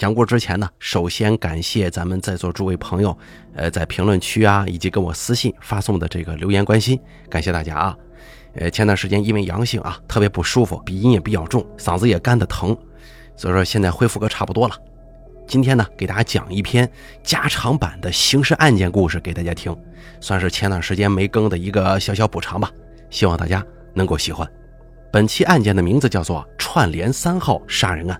[0.00, 3.14] 讲故之前呢，首先感谢咱们在座诸位朋友，
[3.54, 6.98] 呃，在评论区啊，以及跟我私信发送的这个留言关心，
[7.28, 7.94] 感谢大家啊。
[8.54, 12.74] 呃，前段时间因为阳性啊，特别不舒服，鼻音也比较重，嗓子也干的疼，
[13.36, 14.74] 所以说现在恢复个差不多了。
[15.46, 16.90] 今天呢，给大家讲一篇
[17.22, 19.76] 加长版的刑事案件故事给大家听，
[20.18, 22.70] 算是前段时间没更的一个小小补偿吧，
[23.10, 23.62] 希望大家
[23.92, 24.50] 能够喜欢。
[25.12, 28.18] 本期案件的名字叫做串联三号杀人案。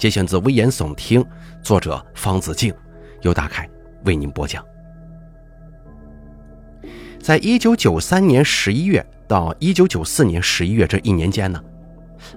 [0.00, 1.22] 节选自《危言耸听》，
[1.62, 2.72] 作者方子敬，
[3.20, 3.68] 由大凯
[4.06, 4.64] 为您播讲。
[7.20, 11.62] 在一九九三年十一月到一九九四年十一月这一年间呢，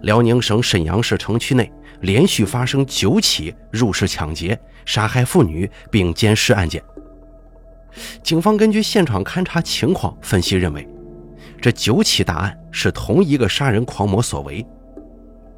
[0.02, 6.84] 辽宁省沈阳市城区内连续发生九起入室抢劫、杀害妇女并奸尸案件。
[8.22, 10.86] 警方根据现场勘查情况分析认为，
[11.62, 14.66] 这九起大案是同一个杀人狂魔所为。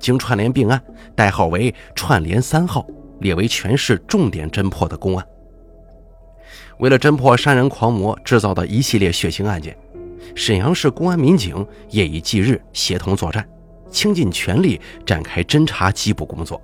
[0.06, 0.80] 经串联并案，
[1.16, 2.86] 代号为“串联三号”，
[3.22, 5.28] 列为全市重点侦破的公案。
[6.78, 9.76] 为了侦破杀人狂魔制造的一系列血腥案件，
[10.36, 13.44] 沈阳市公安民警夜以继日协同作战，
[13.90, 16.62] 倾尽全力展开侦查缉捕工作。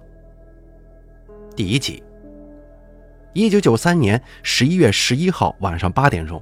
[1.56, 2.04] 第一集，
[3.34, 6.40] 一九九三年十一月十一号晚上八点钟，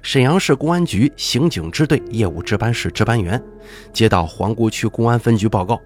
[0.00, 3.38] 沈阳市公安局刑警支队业务值班室值班员
[3.92, 5.78] 接到皇姑区公安分局报告。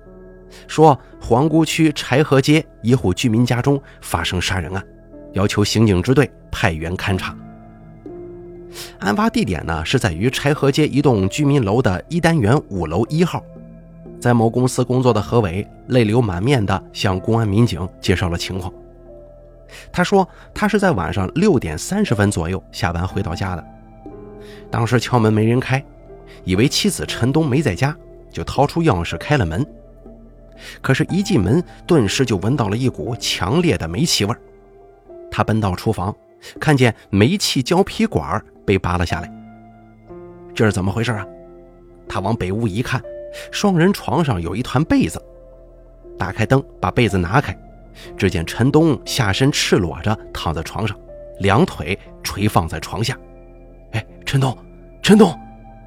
[0.66, 4.84] 说皇姑区柴河街一户居民家中发生杀人案，
[5.32, 7.36] 要求刑警支队派员勘查。
[9.00, 13.42] 案发地点呢是在于柴河街一栋居民楼的一单元五楼一号。
[14.18, 18.72] 在某公司工作的何伟泪流满面地向公安民警介绍了情况。
[19.90, 23.64] 他说他是在晚上六点三十分左右下班回到家的，
[24.70, 25.84] 当时敲门没人开，
[26.44, 27.96] 以为妻子陈东没在家，
[28.30, 29.66] 就掏出钥匙开了门。
[30.80, 34.40] 可是，一进门，顿时就闻到了一股强烈的煤气味儿
[35.30, 36.14] 他奔到厨房，
[36.60, 39.32] 看见煤气胶皮管被拔了下来。
[40.54, 41.26] 这是怎么回事啊？
[42.08, 43.02] 他往北屋一看，
[43.50, 45.22] 双人床上有一团被子。
[46.18, 47.56] 打开灯，把被子拿开，
[48.16, 50.96] 只见陈东下身赤裸着躺在床上，
[51.38, 53.18] 两腿垂放在床下。
[53.92, 54.56] 哎，陈东，
[55.02, 55.34] 陈东！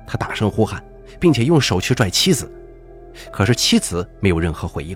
[0.07, 0.83] 他大声呼喊，
[1.19, 2.51] 并且用手去拽妻子。
[3.31, 4.95] 可是妻子没有任何回应。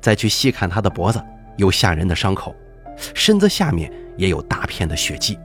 [0.00, 1.22] 再去细看他的脖子，
[1.56, 2.54] 有吓人的伤口，
[3.14, 5.38] 身子下面也有大片的血迹，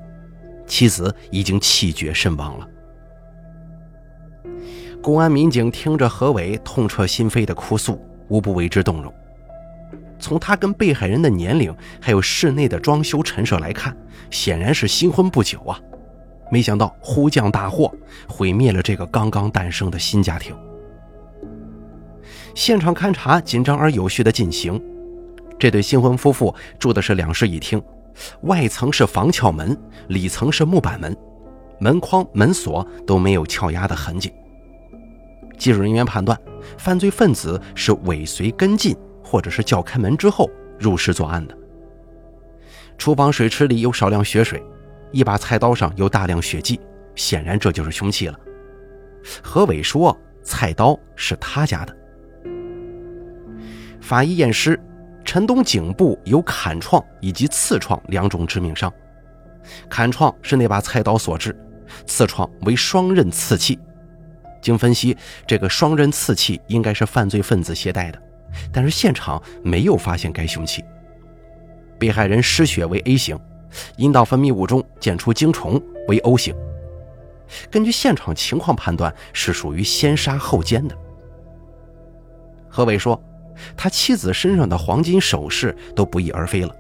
[0.68, 2.68] 妻子已经气绝身亡了。
[5.02, 9.14] 公安民警听着何伟痛彻心扉的哭诉，无不为之动容。
[10.20, 13.96] 从他跟被害人的年龄，还有室内的装修陈设来看，
[14.30, 15.80] 显然是新婚不久啊。
[16.52, 17.90] 没想到忽降大祸，
[18.28, 20.54] 毁灭了这个刚刚诞生的新家庭。
[22.60, 24.78] 现场勘查紧张而有序地进行。
[25.58, 27.82] 这对新婚夫妇住的是两室一厅，
[28.42, 29.78] 外层是防撬门，
[30.10, 31.16] 里层是木板门，
[31.80, 34.34] 门框、门锁都没有撬压的痕迹。
[35.58, 36.38] 技术人员判断，
[36.78, 38.94] 犯罪分子是尾随跟进，
[39.24, 41.58] 或者是叫开门之后入室作案的。
[42.98, 44.62] 厨房水池里有少量血水，
[45.14, 46.78] 一把菜刀上有大量血迹，
[47.16, 48.38] 显然这就是凶器了。
[49.42, 51.96] 何伟说，菜刀是他家的。
[54.10, 54.82] 法医验尸，
[55.24, 58.92] 陈东颈部有砍创以及刺创两种致命伤，
[59.88, 61.56] 砍创是那把菜刀所致，
[62.08, 63.78] 刺创为双刃刺器。
[64.64, 65.16] 经分析，
[65.46, 68.20] 这个双刃刺器应该是犯罪分子携带的，
[68.74, 70.84] 但是现场没有发现该凶器。
[72.00, 73.40] 被害人失血为 A 型，
[73.98, 76.56] 阴道分泌物中检出精虫为 O 型。
[77.70, 80.98] 根据现场情况判断，是属于先杀后奸的。
[82.68, 83.24] 何伟说。
[83.76, 86.76] 他妻子身上的黄金首饰都不翼而飞了。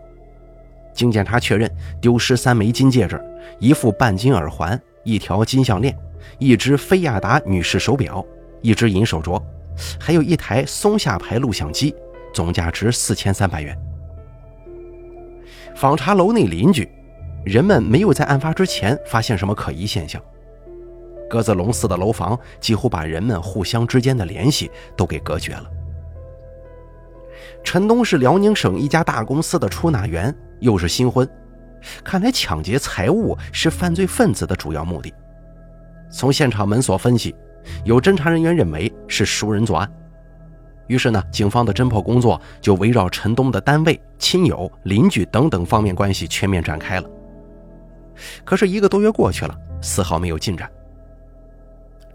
[0.93, 1.69] 经检查确认，
[2.01, 3.21] 丢失三枚金戒指、
[3.59, 5.97] 一副半金耳环、一条金项链、
[6.37, 8.25] 一只菲亚达女士手表、
[8.61, 9.41] 一只银手镯，
[9.99, 11.95] 还有一台松下牌录像机，
[12.33, 13.77] 总价值四千三百元。
[15.75, 16.89] 访查楼内邻居，
[17.45, 20.21] 人们没有在案发之前发现什么可疑现象。
[21.29, 25.69] 鸽子笼似的楼房几乎把人们互相之间的联系都给隔绝了。
[27.63, 31.27] 陈东是辽宁省一家大公司的出纳员，又是新婚，
[32.03, 35.13] 看来抢劫财物是犯罪分子的主要目的。
[36.09, 37.35] 从现场门锁分析，
[37.85, 39.91] 有侦查人员认为是熟人作案。
[40.87, 47.07] 于是呢，警方的侦破工作就围绕陈东的单位、亲友、邻居等等方面关系全面展开了。
[48.43, 50.67] 可是一个多月过去了，丝毫没有进展。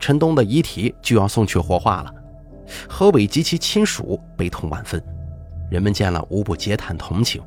[0.00, 2.12] 陈东的遗体就要送去火化了，
[2.88, 5.00] 何伟及其亲属悲痛万分。
[5.74, 7.42] 人们见了无不嗟叹同情。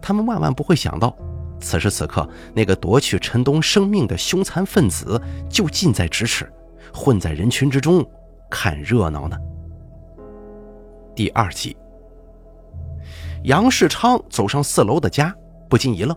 [0.00, 1.12] 他们万万不会想到，
[1.58, 6.48] 此时此刻那个夺去陈东生命的凶残分子就近在咫尺，
[6.94, 8.08] 混在人群之中
[8.48, 9.36] 看热闹呢。
[11.16, 11.76] 第二集，
[13.42, 15.34] 杨世昌走上四楼的家，
[15.68, 16.16] 不禁一愣，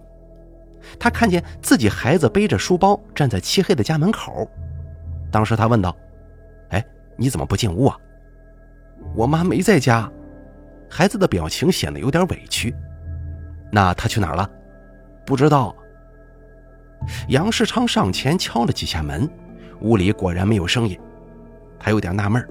[1.00, 4.48] 他看见自己孩子背着书包站在漆黑的家门口。
[5.32, 5.98] 当时他问道
[6.70, 6.86] ：“哎，
[7.18, 7.98] 你怎么不进屋啊
[9.18, 10.08] ？”“我妈没在家。”
[10.96, 12.74] 孩子的表情显得有点委屈。
[13.70, 14.50] 那他去哪儿了？
[15.26, 15.76] 不知道。
[17.28, 19.30] 杨世昌上前敲了几下门，
[19.82, 20.98] 屋里果然没有声音。
[21.78, 22.48] 他有点纳闷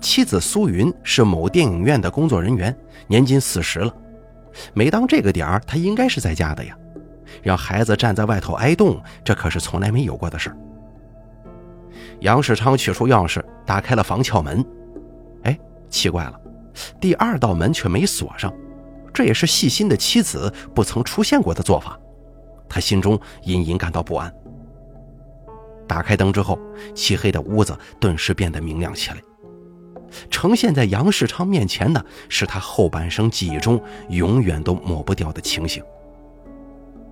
[0.00, 2.72] 妻子苏云是某电影院的工作人员，
[3.08, 3.92] 年近四十了。
[4.72, 6.78] 每当这个点儿，她应该是在家的呀。
[7.42, 10.56] 让孩子站在外头挨冻，这可是从来没有过的事儿。
[12.20, 14.64] 杨世昌取出钥匙，打开了房撬门。
[15.42, 15.58] 哎，
[15.90, 16.40] 奇怪了，
[17.00, 18.52] 第二道门却没锁上。
[19.12, 21.98] 这也是细心的妻子不曾出现过的做法，
[22.68, 24.32] 他心中隐隐感到不安。
[25.86, 26.58] 打开灯之后，
[26.94, 29.16] 漆黑的屋子顿时变得明亮起来。
[30.30, 33.78] 呈现在杨世昌面前的是他后半生记忆中
[34.08, 35.82] 永远都抹不掉的情形。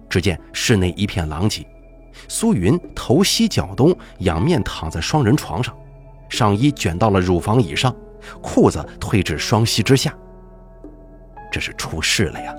[0.09, 1.67] 只见室内一片狼藉，
[2.29, 5.77] 苏云头西脚东，仰面躺在双人床上，
[6.31, 7.95] 上衣卷到了乳房以上，
[8.43, 10.15] 裤子褪至双膝之下。
[11.51, 12.55] 这是出事了呀！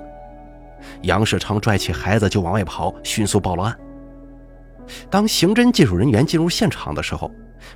[1.02, 3.78] 杨世昌拽起孩子就往外跑，迅速报了案。
[5.08, 7.30] 当刑侦技术人员进入现场的时候，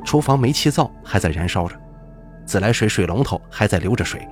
[0.05, 1.77] 厨房煤气灶还在燃烧着，
[2.45, 4.27] 自来水水龙头还在流着水，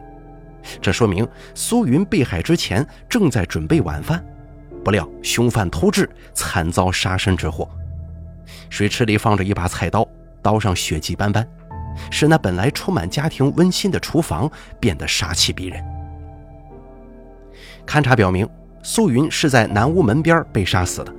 [0.83, 4.23] 这说明苏云被害之前正在准备晚饭。
[4.85, 7.67] 不料凶犯突至，惨遭杀身之祸。
[8.69, 10.07] 水池里放着一把菜刀，
[10.43, 11.49] 刀上血迹斑斑，
[12.11, 14.51] 使那本来充满家庭温馨的厨房
[14.81, 15.83] 变得杀气逼人。
[17.87, 18.49] 勘查表明，
[18.83, 21.15] 苏云是在南屋门边被杀死的。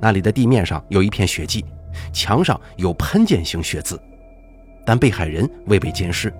[0.00, 1.64] 那里的地面上有一片血迹，
[2.12, 4.00] 墙上有喷溅型血渍，
[4.86, 6.32] 但被害人未被奸尸。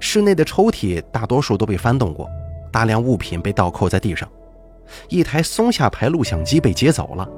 [0.00, 2.28] 室内的抽屉大多数都被翻动过，
[2.72, 4.28] 大量物品被倒扣在地上。
[5.08, 7.28] 一台松下牌录像机被劫走了，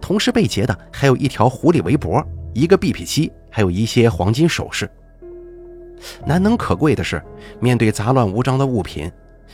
[0.00, 4.90] 同时被劫的还有一条狐狸围脖、一个 BP 机，还有一些黄金首饰。
[6.26, 7.22] 难能可贵的是，
[7.60, 9.08] 面对杂乱无章的物品。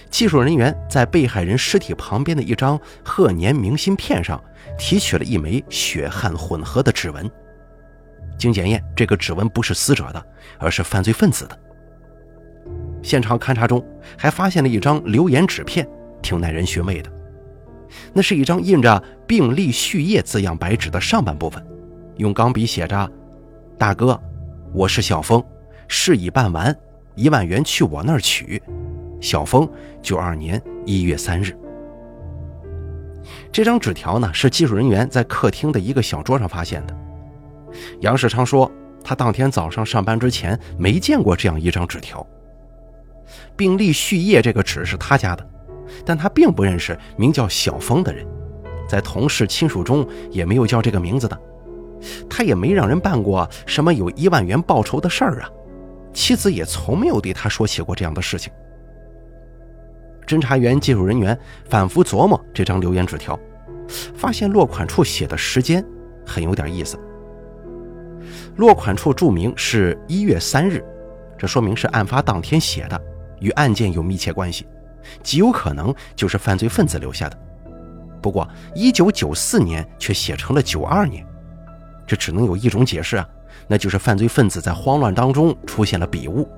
[0.09, 4.43] 技术人员在被害人尸体旁边的一张贺年明信片上
[4.79, 7.31] 提取了一枚血汗混合的指纹。
[8.39, 10.27] 经检验，这个指纹不是死者的，
[10.59, 11.59] 而是犯罪分子的。
[13.03, 13.85] 现场勘查中
[14.17, 15.87] 还发现了一张留言纸片，
[16.23, 17.13] 挺耐人寻味的。
[18.15, 21.63] 那是一张印着“病历续页”字样白纸的上半部分，
[22.17, 23.11] 用钢笔写着
[23.81, 24.21] ：“大哥，
[24.75, 25.43] 我是小峰，
[25.89, 26.77] 事已办完，
[27.15, 28.63] 一万元去我那儿取。”
[29.23, 29.67] 小峰，
[30.03, 31.57] 九二年一月三日。
[33.51, 36.95] 这张纸条呢，是技术人员在客厅的一个小桌上发现的。
[38.01, 38.71] 杨世昌说，
[39.03, 42.25] 他当天早上上班之前没见过这样一张纸条。
[43.57, 45.51] 病历续页这个纸是他家的，
[46.05, 48.27] 但他并不认识名叫小峰的人，
[48.87, 51.41] 在同事亲属中也没有叫这个名字的。
[52.29, 55.51] 他也没让人办过什么有一万元报酬的事儿啊，
[56.13, 58.53] 妻子也从没有对他说起过这样的事情。
[60.27, 63.39] 侦查员、技术人员反复琢磨这张留言纸条，
[64.15, 65.85] 发现落款处写的时间
[66.25, 66.99] 很有点意思。
[68.57, 70.85] 落款处注明是一月三日，
[71.37, 73.01] 这说明是案发当天写的，
[73.41, 74.67] 与案件有密切关系，
[75.23, 77.37] 极有可能就是犯罪分子留下的。
[78.23, 81.27] 不过，一九九四年却写成了九二年，
[82.11, 83.29] 这只能有一种解释啊，
[83.69, 86.49] 那就是犯罪分子在慌乱当中出现了笔误。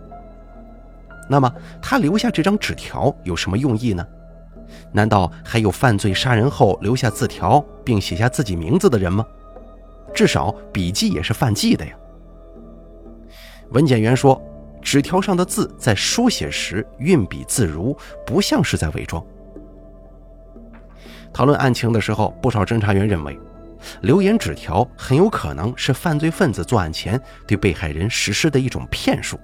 [1.29, 4.03] 那么他留下这张纸条有什么用意呢？
[4.93, 9.27] 难道还有犯罪杀人后留下字条并写下自己名字的人吗？
[10.15, 11.93] 至少笔迹也是犯忌的呀。
[13.73, 14.41] 文检员说，
[14.81, 17.95] 纸条上的字在书写时运笔自如，
[18.25, 19.23] 不像是在伪装。
[21.31, 23.39] 讨论案情的时候，不少侦查员认为，
[24.03, 29.39] 留言纸条很有可能是犯罪分子作案前对被害人实施的一种骗术。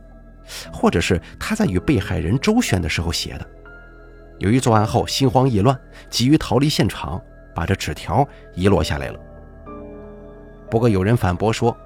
[0.73, 3.47] 或者是他在与被害人周旋的时候写的。
[4.39, 5.79] 由于作案后心慌意乱，
[6.09, 7.21] 急于逃离现场，
[7.55, 9.21] 把这纸条遗落下来了。
[10.71, 11.77] 不过有人反驳说，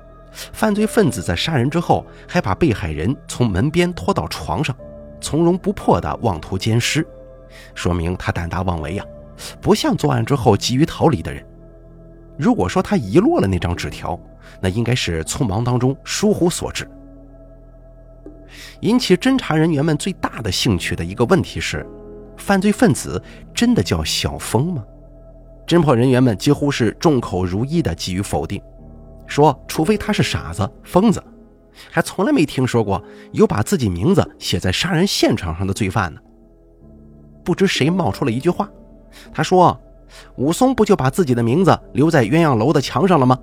[0.52, 4.76] 犯罪分子在杀人之后，还把被害人从门边拖到床上，
[5.20, 7.04] 从容不迫地妄图奸尸，
[7.74, 9.04] 说明他胆大妄为呀，
[9.60, 11.44] 不像作案之后急于逃离的人。
[12.42, 14.18] 如果说他遗落了那张纸条，
[14.60, 16.90] 那应该是匆忙当中疏忽所致。
[18.80, 21.86] 引起侦查人员们最大的兴趣的一个问题是：
[22.36, 23.22] 犯罪分子
[23.54, 24.84] 真的叫小峰吗？
[25.68, 28.60] 侦破人员们几乎是众口如一的给予否定，
[29.28, 31.22] 说除非他是傻子、疯子，
[31.92, 36.20] 还从来没听说过有把自己名字写在杀人现场上的罪犯呢。
[37.44, 38.68] 不知谁冒出了一句话，
[39.32, 39.80] 他说
[40.36, 43.38] ：“武松不就把自己的名字留在鸳鸯楼的墙上了吗？”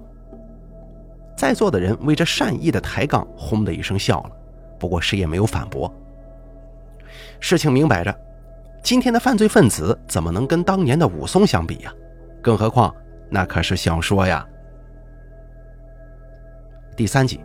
[1.38, 4.32] 在座的人为这善意的抬杠，轰的一声笑了。
[4.78, 5.94] 不过谁也没有反驳。
[7.40, 8.14] 事情明摆着，
[8.84, 11.94] 今天的犯罪分子怎么能跟当年的武松相比呀？
[12.42, 12.94] 更何况
[13.30, 14.46] 那可是小说呀。
[16.96, 17.40] 第三集，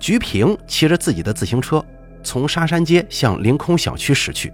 [0.00, 1.84] 菊萍骑着自己的自行车
[2.22, 4.52] 从沙山街向凌空小区驶去。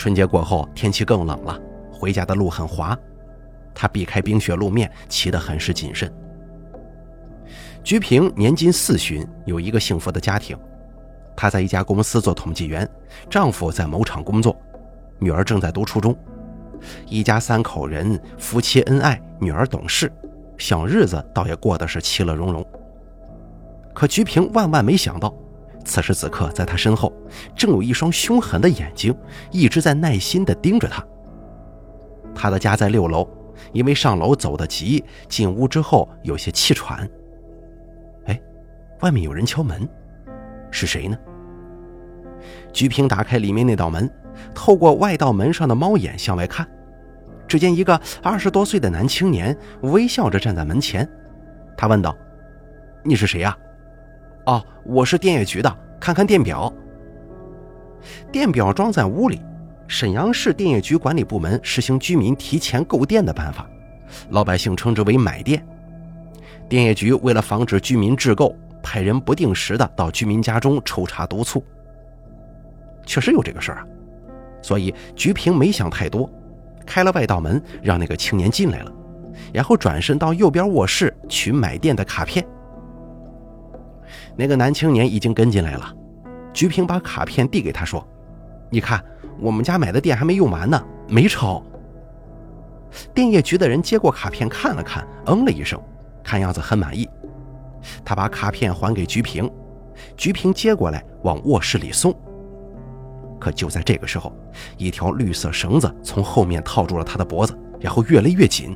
[0.00, 1.60] 春节过后，天气更冷了，
[1.92, 2.98] 回家的路很滑，
[3.74, 6.10] 他避开冰雪路面，骑得很是谨慎。
[7.84, 10.58] 菊萍年近四旬，有一个幸福的家庭。
[11.36, 12.88] 她在一家公司做统计员，
[13.28, 14.56] 丈夫在某厂工作，
[15.18, 16.16] 女儿正在读初中。
[17.06, 20.10] 一家三口人，夫妻恩爱，女儿懂事，
[20.56, 22.66] 小日子倒也过得是其乐融融。
[23.92, 25.34] 可菊萍万万没想到，
[25.84, 27.12] 此时此刻，在他身后，
[27.56, 29.14] 正有一双凶狠的眼睛
[29.50, 31.04] 一直在耐心地盯着他。
[32.34, 33.28] 他的家在六楼，
[33.72, 37.08] 因为上楼走得急，进屋之后有些气喘。
[38.26, 38.40] 哎
[39.00, 39.88] 外面有人敲门，
[40.70, 41.18] 是谁呢？
[42.72, 44.08] 菊萍打开里面那道门，
[44.54, 46.66] 透过外道门上的猫眼向外看，
[47.48, 51.08] 只见一个二十多岁的男青年微笑着站在门前。
[51.76, 52.16] 他问道
[53.02, 53.56] ：“你是谁呀
[54.46, 56.72] ？”“哦，我是电业局的，看看电表。”
[58.32, 59.40] 电表装在屋里。
[59.86, 63.68] 沈阳市电业局管理部门实行居民提前购电的办法，
[64.28, 65.66] 老百姓称之为买电。
[66.68, 68.54] 电业局为了防止居民滞购。
[68.82, 71.62] 派人不定时的到居民家中抽查督促，
[73.04, 73.86] 确实有这个事儿啊，
[74.62, 76.28] 所以菊萍没想太多，
[76.86, 78.90] 开了外道门，让那个青年进来了，
[79.52, 82.42] 然后转身到右边卧室取买电的卡片。
[84.40, 85.94] 那个男青年已经跟进来了，
[86.50, 88.02] 菊萍把卡片递给他说
[88.72, 89.04] ：“你看，
[89.38, 91.62] 我们家买的电还没用完呢，没超。”
[93.12, 95.78] 电业局的人接过卡片看了看，嗯了一声，
[96.24, 97.06] 看样子很满意。
[98.02, 99.48] 他把卡片还给菊萍，
[100.16, 102.10] 菊萍接过来往卧室里送。
[103.38, 104.32] 可就在这个时候，
[104.78, 108.74] 一条绿色绳子从后面套住了他的脖子，然后越来越紧。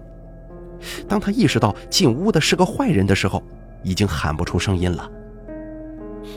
[1.08, 3.42] 当他意识到进屋的是个坏人的时候，
[3.82, 5.10] 已经喊不出声音了。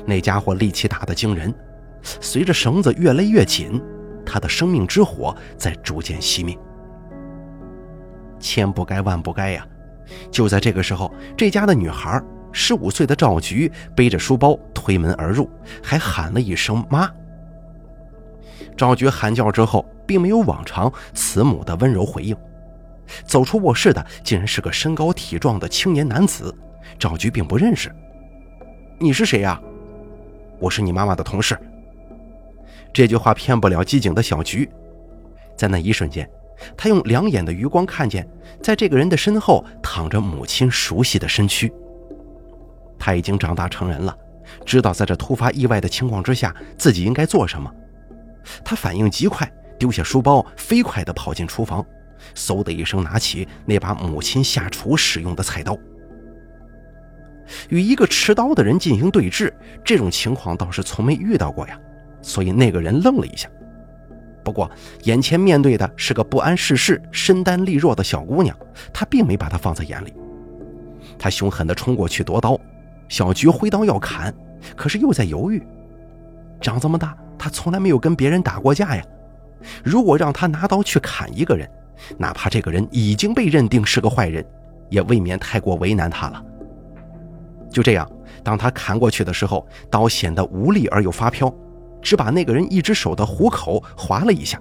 [0.06, 1.54] 那家伙力气大的惊人，
[2.04, 3.82] 随着绳子越勒越紧，
[4.26, 6.58] 他的生命之火在逐渐熄灭。
[8.40, 9.68] 千不该万不该呀！
[10.32, 12.22] 就在这个时候，这家的女孩。
[12.54, 15.48] 十五岁的赵菊背着书包推门而入，
[15.84, 17.08] 还喊了一声“妈”。
[18.76, 22.36] 赵菊喊叫之后，并没有往常慈母的温柔回应。
[23.26, 26.52] 走出卧室的竟然是个身高体壮的青年男子，
[26.98, 27.94] 赵菊并不认识。
[28.98, 29.62] 你是谁呀？
[30.60, 31.58] 我是你妈妈的同事。
[32.94, 34.70] 这句话骗不了机警的小菊，
[35.56, 36.28] 在那一瞬间，
[36.76, 38.28] 他用两眼的余光看见，
[38.62, 41.72] 在这个人的身后躺着母亲熟悉的身躯。
[42.98, 44.18] 他已经长大成人了，
[44.66, 47.72] 知道在这突发意外的情况之下，自己应该做什么。
[48.64, 51.86] 他反应极快，丢下书包，飞快地跑进厨房，
[52.34, 55.78] 嗖的一声拿起那把母亲下厨使用的菜刀。
[57.70, 59.52] 与一个持刀的人进行对峙，
[59.84, 61.80] 这种情况倒是从没遇到过呀，
[62.22, 63.50] 所以那个人愣了一下。
[64.44, 64.70] 不过
[65.04, 68.56] 眼前面对的是个不谙世事、身单力弱的小姑娘，
[68.94, 70.14] 他并没把她放在眼里。
[71.20, 72.60] 他凶狠地冲过去夺刀。
[73.10, 74.34] 小菊挥刀要砍，
[74.76, 75.62] 可是又在犹豫。
[76.60, 79.04] 长这么大，他从来没有跟别人打过架呀。
[79.84, 81.70] 如果让他拿刀去砍一个人，
[82.18, 84.46] 哪怕这个人已经被认定是个坏人，
[84.90, 86.44] 也未免太过为难他了。
[87.70, 88.10] 就这样，
[88.44, 91.54] 当他砍过去的时候，刀显得无力而又发飘，
[92.02, 94.60] 只把那个人一只手的虎口划了一下。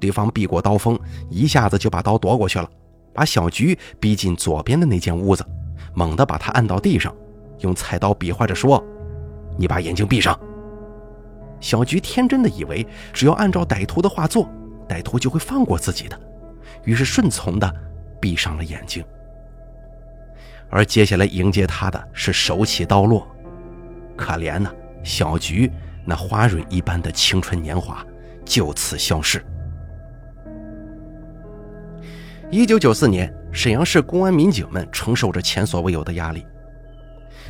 [0.00, 2.70] 对方避过刀锋，一下子就把刀夺过去了，
[3.12, 5.44] 把小菊逼进左边的那间屋子，
[5.92, 7.14] 猛地把他按到地上。
[7.60, 8.80] 用菜刀比划着说
[9.58, 10.38] ：“你把眼睛闭上。”
[11.60, 14.48] 小菊天真的以为只要按照歹徒的话做，
[14.88, 16.16] 歹徒就会放过自己的，
[16.84, 17.74] 于是顺从的
[18.20, 19.04] 闭上了眼睛。
[20.70, 23.26] 而接下来迎接他的是手起刀落，
[24.16, 24.70] 可怜呐，
[25.02, 25.70] 小菊
[26.04, 28.04] 那花蕊一般的青春年华
[28.44, 29.44] 就此消逝。
[32.50, 36.46] 一九九四年，沈阳市公安民警们承受着前所未有的压力。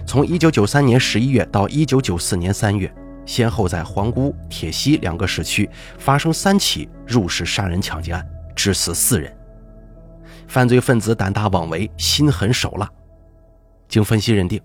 [0.06, 2.92] 从1993年11月到1994年3月，
[3.26, 9.32] 先后在皇姑、铁西两个市区发生三起入室杀人抢劫案，致死四人。
[10.46, 12.90] 犯罪分子胆大妄为，心狠手辣。
[13.88, 14.60] 经分析认定，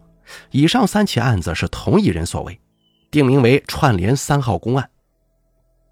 [0.51, 2.59] 以上三起案子是同一人所为，
[3.09, 4.89] 定名为“串联三号公案”。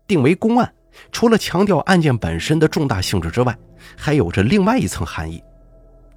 [0.06, 0.74] 定为公案，
[1.12, 3.58] 除了强调案件本身的重大性质之外，
[3.96, 5.42] 还有着另外一层含义，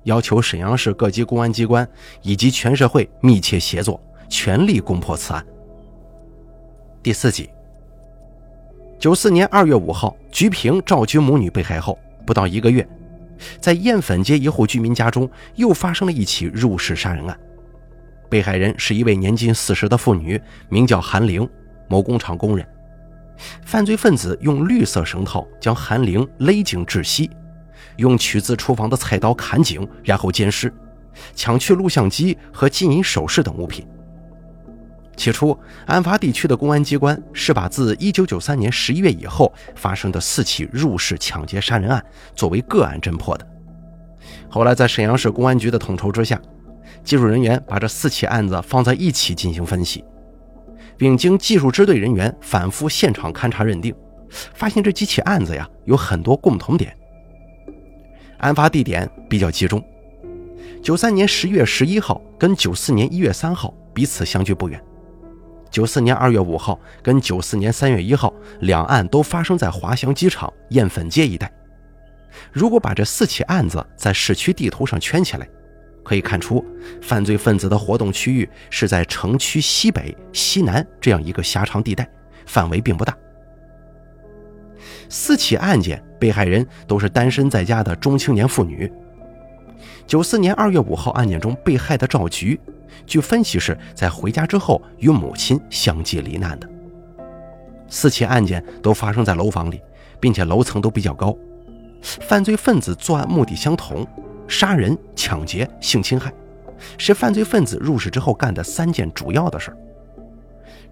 [0.03, 1.89] 要求沈阳市各级公安机关
[2.23, 5.47] 以及全社会密切协作，全力攻破此案。
[7.03, 7.49] 第四集，
[8.99, 12.87] 九四年二月五号，菊萍、赵军母女被害后不到一个月，
[13.61, 17.39] 在燕粉街一户居民家中又发生了一起入室杀人案。
[18.29, 21.49] 被害人是一位年近四十的妇女，名叫韩玲，
[21.89, 22.67] 某工厂工人。
[23.65, 27.31] 犯罪分子用绿色绳套将韩玲勒颈窒息，
[27.97, 30.73] 用取自厨房的菜刀砍颈，然后奸尸，
[31.35, 33.87] 抢去录像机和金银首饰等物品。
[35.17, 35.57] 起初，
[35.87, 42.05] 案发地区的公安机关是把自1993年11月以后发生的四起入室抢劫杀人案
[42.35, 43.47] 作为个案侦破的。
[44.49, 46.41] 后来，在沈阳市公安局的统筹之下，
[47.03, 50.05] 技术人员把这四起案子放在一起进行分析，
[50.97, 53.95] 并经技术支队人员反复现场勘查认定，
[54.55, 56.97] 发现这几起案子呀有很多共同点。
[58.39, 59.83] 案发地点比较集中
[60.83, 64.83] ，93年10月11号跟94年1月3号彼此相距不远。
[65.75, 71.53] 九四年二月五号跟九四年三月一号两案都发生在华翔机场燕粉街一带。
[72.53, 75.49] 如果把这四起案子在市区地图上圈起来，
[76.05, 76.65] 可以看出
[77.03, 82.09] 犯罪分子的活动区域是在城区西北、西南这样一个狭长地带，
[82.47, 83.13] 范围并不大。
[85.09, 88.89] 四起案件被害人都是单身在家的中青年妇女。
[90.07, 92.59] 九四年二月五号案件中被害的赵菊。
[93.07, 96.69] 据分析，是在回家之后与母亲相继罹难的。
[97.89, 99.81] 四起案件都发生在楼房里，
[100.21, 101.37] 并且楼层都比较高。
[102.03, 104.07] 犯罪分子作案目的相同，
[104.47, 106.33] 杀人、抢劫、性侵害，
[106.97, 109.77] 是犯罪分子入室之后干的三件主要的事儿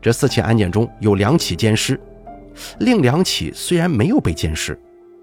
[0.00, 1.98] 这四起案件中有两起奸尸，
[2.81, 4.78] 另两起虽然没有被奸尸，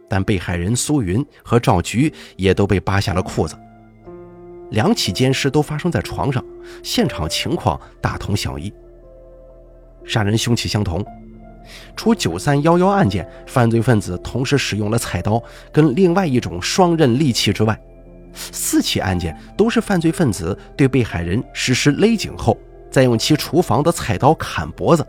[0.10, 3.56] 但被害人苏云和赵菊也都被扒下了裤子。
[4.72, 6.44] 两起奸尸都发生在床上，
[6.84, 8.74] 现场情况大同小异。
[10.04, 11.06] 杀人凶器相同，
[11.96, 15.42] 除九三幺幺案件犯罪分子同时使用了菜刀
[15.72, 17.80] 跟另外一种双刃利器之外，
[18.34, 22.58] 四起案件都是犯罪分子对被害人实施勒颈后，
[22.92, 25.06] 再用其厨房的菜刀砍脖子，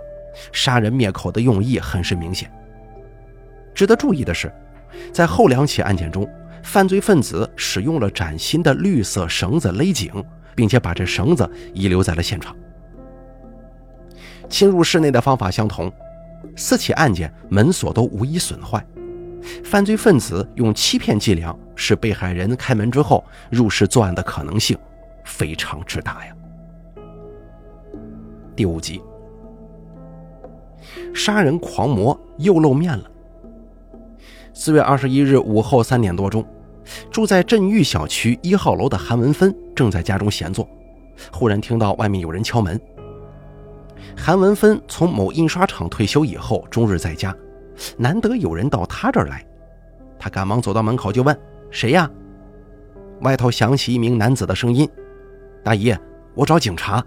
[0.52, 2.50] 杀人灭口的用意很是明显。
[3.74, 4.52] 值得注意的是，
[5.12, 6.28] 在后两起案件中。
[6.62, 10.12] 犯罪分子使用了崭新的绿色绳子勒颈，
[10.54, 12.54] 并且把这绳子遗留在了现场。
[14.50, 15.90] 侵入室内的方法相同，
[16.54, 18.84] 四起案件门锁都无一损坏。
[19.64, 24.76] 犯罪分子用欺骗伎俩使被害人开门之后入室作案的可能性
[25.24, 26.36] 非常之大呀。
[28.54, 29.00] 第五集，
[31.14, 33.10] 杀人狂魔又露面了。
[34.60, 36.44] 四月二十一日午后三点多钟，
[37.10, 40.68] 住在镇玉小区一号楼的韩文芬正在家中闲坐，
[41.32, 42.78] 忽然听到外面有人敲门。
[44.14, 47.34] 韩文芬从某印刷厂退休以后，终日在家，
[47.96, 49.42] 难得有人到他这儿来，
[50.18, 51.34] 他赶忙走到门口就问
[51.72, 52.10] ：“谁呀？”
[53.22, 54.86] 外头响起一名男子的声音
[55.64, 55.96] ：“大姨，
[56.34, 57.02] 我找警察。”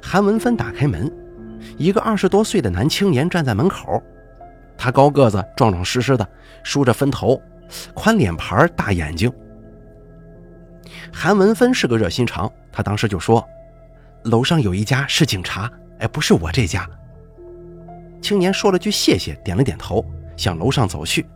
[0.00, 1.12] 韩文芬打开门，
[1.76, 4.02] 一个二十多岁的男青年站在门口。
[4.82, 6.26] 他高个子，壮壮实实的，
[6.62, 7.38] 梳着分头，
[7.92, 9.30] 宽脸盘，大眼睛。
[11.12, 13.46] 韩文芬是个热心肠，他当时就说
[14.24, 16.88] ：“楼上有一家是警察，哎，不是我这家。”
[18.22, 20.02] 青年说了句谢谢，点了点头，
[20.34, 21.26] 向楼上走去。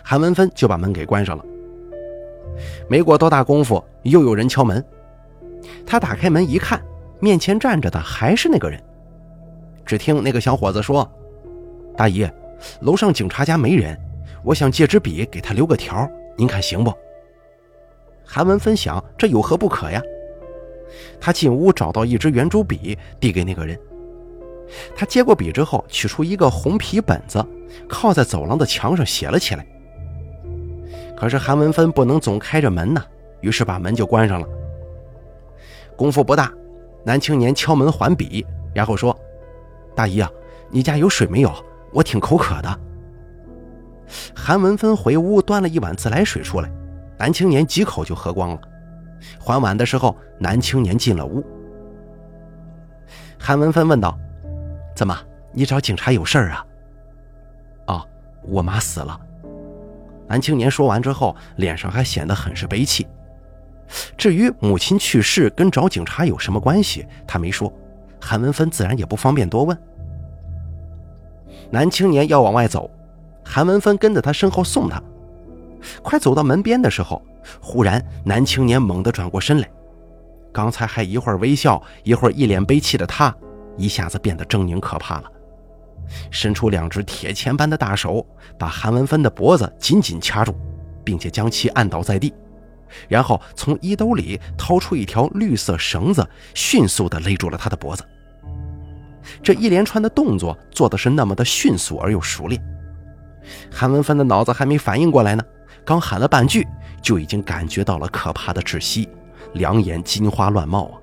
[0.00, 1.44] 韩文芬就把门给关上了。
[2.88, 4.84] 没过多大功夫，又有人敲门。
[5.84, 6.80] 他打开门一看，
[7.18, 8.80] 面前站着的还是那个人。
[9.84, 11.10] 只听那个小伙子说
[11.98, 12.24] ：“大姨。”
[12.80, 13.98] 楼上警察家没人，
[14.42, 16.92] 我想借支笔给他留个条，您看行不？
[18.24, 20.02] 韩文芬想，这有何不可呀？
[21.20, 23.78] 他进屋找到一支圆珠笔，递给那个人。
[24.96, 27.44] 他接过笔之后，取出一个红皮本子，
[27.88, 29.66] 靠在走廊的墙上写了起来。
[31.16, 33.02] 可是韩文芬不能总开着门呢，
[33.40, 34.48] 于是把门就关上了。
[35.96, 36.52] 功夫不大，
[37.04, 39.16] 男青年敲门还笔，然后说
[39.94, 40.30] ：“大姨啊，
[40.70, 41.52] 你家有水没有？”
[41.92, 42.80] 我挺口渴的。
[44.34, 46.70] 韩文芬回屋端了一碗自来水出来，
[47.18, 48.60] 男青年几口就喝光了。
[49.38, 51.44] 还碗的时候，男青年进了屋。
[53.38, 54.16] 韩文芬问道
[54.94, 55.18] ：“怎么，
[55.52, 56.66] 你找警察有事儿啊
[57.88, 58.08] ？”“哦，
[58.42, 59.18] 我妈死了。”
[60.28, 63.06] 男青年说完之后，脸上还显得很是悲戚。
[64.16, 67.72] 至于母亲去世跟找警察有什么关系，他没说。
[68.20, 69.76] 韩文芬自然也不方便多问。
[71.70, 72.90] 男青年要往外走，
[73.44, 75.02] 韩文芬跟在他身后送他。
[76.02, 77.22] 快走到门边的时候，
[77.60, 79.68] 忽然男青年猛地转过身来，
[80.52, 83.34] 刚才还一会儿微笑，一会儿一脸悲戚的他，
[83.76, 85.30] 一下子变得狰狞可怕了，
[86.30, 88.26] 伸出两只铁钳般的大手，
[88.58, 90.54] 把韩文芬的脖子紧紧掐住，
[91.04, 92.34] 并且将其按倒在地。
[93.08, 98.04] 然后从衣兜里掏出一条绿色绳子，迅速地勒住了他的脖子。
[99.42, 102.62] 这一连串的动作做的是那么的迅速而又熟练，
[103.70, 105.42] 韩文芬的脑子还没反应过来呢，
[105.84, 106.66] 刚喊了半句，
[107.00, 109.08] 就已经感觉到了可怕的窒息，
[109.54, 110.94] 两眼金花乱冒啊！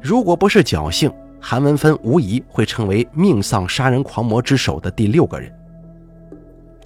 [0.00, 5.52] 如果不是侥幸，韩文芬无疑会成为命丧杀人狂魔之手的第六个人。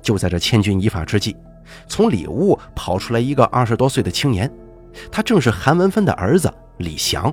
[0.01, 1.37] 就在这千钧一发之际。
[1.87, 4.53] 从里屋跑出来一个二十多岁的青年，
[5.11, 7.33] 他正是韩文芬的儿子李祥。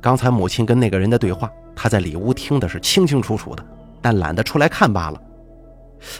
[0.00, 3.64] 刚才母亲跟那个人的对话，他在里屋听的是清清楚楚的，
[4.00, 5.20] 但懒得出来看罢了。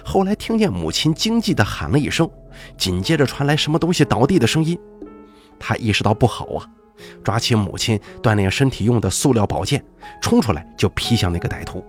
[0.04, 2.28] 后来听见母亲惊悸地喊了一声，
[2.76, 4.78] 紧接着传来什么东西倒地的声音，
[5.58, 6.66] 他意识到不好啊，
[7.22, 9.84] 抓起母亲锻炼身体用的塑料宝剑，
[10.20, 11.84] 冲出来就劈向那个歹徒。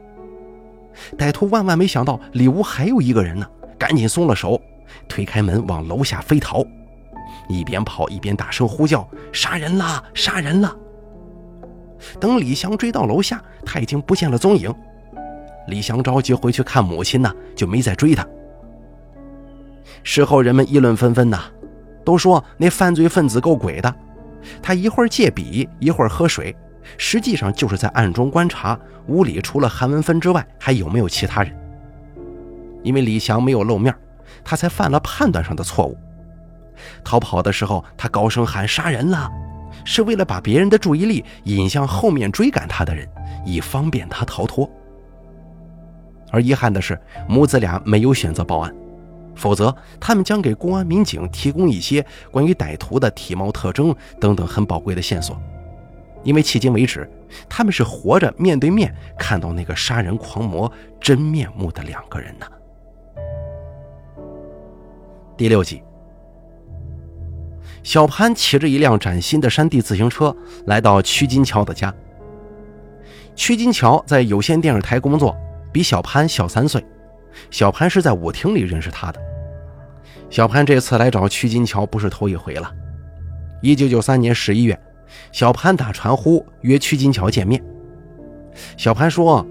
[1.17, 3.47] 歹徒万万没想到里屋还有一个人呢，
[3.77, 4.61] 赶紧松了手。
[5.07, 6.65] 推开门往楼下飞逃，
[7.47, 10.03] 一边跑一边大声呼叫：“杀人了！
[10.15, 10.75] 杀人了！”
[12.19, 14.73] 等李祥追到楼下，他已经不见了踪影。
[15.67, 18.25] 李祥着急回去看母亲呢，就没再追他。
[20.03, 21.43] 事后人们议论纷纷呐，
[22.03, 23.95] 都说那犯罪分子够鬼的，
[24.61, 26.55] 他一会儿借笔，一会儿喝水，
[26.97, 31.55] 实际上就是在暗中观察屋里除了韩文芬之外还有没有其他人。
[32.83, 33.93] 因为李祥没有露面。
[34.43, 35.97] 他才犯了判断上的错误。
[37.03, 39.29] 逃跑的时候，他高声喊“杀人了”，
[39.89, 43.09] 是为了把别人的注意力引向后面追赶他的人，
[43.43, 44.69] 以方便他逃脱。
[46.29, 46.95] 而遗憾的是，
[47.27, 48.71] 母子俩没有选择报案，
[49.33, 55.35] 否则他们将给公安民警提供一些关于歹徒的体貌特征等等很宝贵的线索。
[56.23, 57.09] 因为迄今为止，
[57.49, 60.71] 他们是活着面对面看到那个杀人狂魔
[61.01, 62.45] 真面目的两个人呢。
[65.35, 65.81] 第六集，
[67.89, 70.35] 小潘骑着一辆崭新的山地自行车
[70.67, 71.91] 来到曲金桥的家。
[73.35, 75.35] 曲金桥在有线电视台工作，
[75.73, 76.85] 比小潘小三岁。
[77.49, 79.19] 小潘是在舞厅里认识他的。
[80.29, 82.71] 小潘这次来找曲金桥不是头一回了。
[83.59, 84.79] 一九九三年十一月，
[85.31, 87.59] 小潘打传呼约曲金桥见面。
[88.77, 89.43] 小潘说：“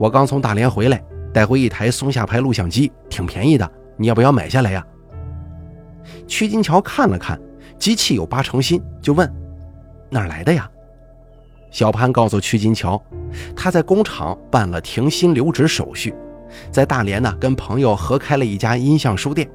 [0.00, 4.82] 我刚从大连回来，带回一台松下牌录像机，挺便宜的，你要不要买下来呀？”
[6.26, 7.38] 屈金桥看了看
[7.78, 9.30] 机器，有八成新，就问
[10.10, 10.70] ：“哪儿来的呀？”
[11.70, 13.02] 小潘告诉屈金桥，
[13.56, 16.14] 他在工厂办了停薪留职手续，
[16.70, 19.50] 在大连呢，跟朋友合开了一家音像书店。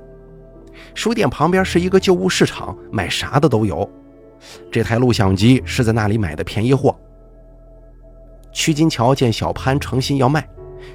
[0.94, 3.90] 书店旁边是一个旧物市场，买啥的都有。
[4.72, 6.98] 这台录像机是在那里买的便宜货。
[8.52, 10.48] 屈金桥见小潘诚心要卖，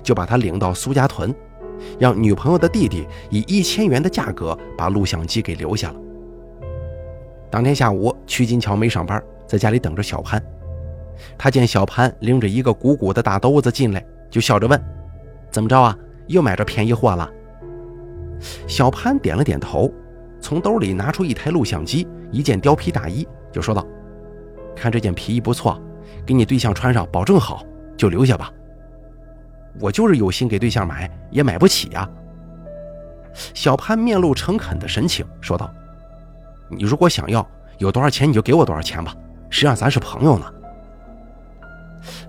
[0.02, 1.34] 就把他领到苏家屯。
[1.98, 5.96] 让女朋友的弟弟以一千元的价格把录像机给留下了。
[7.54, 10.42] 当天下午，曲金桥没上班，在家里等着小潘。
[11.38, 14.84] 他见小潘拎着一个鼓鼓的大兜子进来，就笑着问
[15.52, 15.96] ：“怎么着啊？
[16.26, 17.30] 又买着便宜货了？”
[18.66, 19.88] 小潘点了点头，
[20.40, 23.86] 从兜里拿出一台录像机、一件貂皮大衣，就说道
[24.74, 25.80] ：“看这件皮衣不错，
[26.26, 27.64] 给你对象穿上，保证好，
[27.96, 28.50] 就留下吧。”
[29.78, 32.10] 我就是有心给对象买，也买不起呀。
[33.54, 35.72] 小潘面露诚恳的神情说道
[36.68, 37.46] ：“你如果想要，
[37.78, 39.14] 有多少钱你就给我多少钱吧，
[39.50, 40.46] 谁让咱是朋友呢？”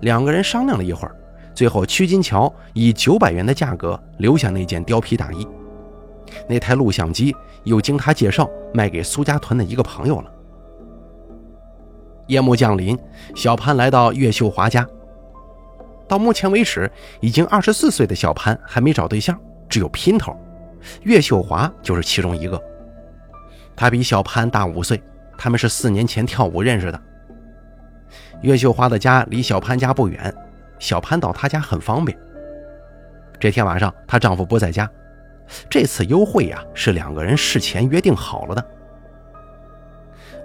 [0.02, 1.14] 两个人商量了一会儿，
[1.54, 5.46] 最后屈金桥以九百元的价格留下那件貂皮大衣，
[6.48, 10.30] 那台录像机又经他介绍卖给苏家屯的一个朋友了。
[12.26, 12.98] 夜幕降临，
[13.34, 14.86] 小潘来到岳秀华家。
[16.08, 20.36] 到目前为止，已经二十四岁的小潘还没找对象，只有姘头。
[21.02, 22.60] 岳秀华就是其中一个。
[23.76, 25.00] 他比小潘大五岁，
[25.36, 27.00] 他们是四年前跳舞认识的。
[28.40, 30.34] 岳秀花的家离小潘家不远，
[30.78, 32.16] 小潘到他家很方便。
[33.38, 34.90] 这天晚上，她丈夫不在家，
[35.68, 38.66] 这次幽会呀是两个人事前约定好了的。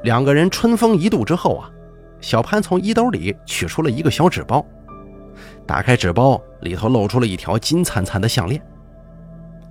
[0.04, 1.72] 两个人春风一度之后啊，
[2.20, 4.66] 小潘从衣兜里取出了一个小纸包，
[5.66, 8.62] 打开纸包，里头露出了一条金灿灿的项链。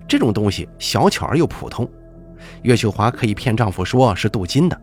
[0.09, 1.87] 这种东西小巧而又普通，
[2.63, 4.81] 岳秀华可以骗丈夫说是镀金的。